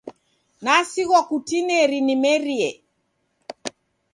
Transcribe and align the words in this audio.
Nasighwa 0.63 1.19
kutineri 1.27 1.97
nimerie 2.07 2.69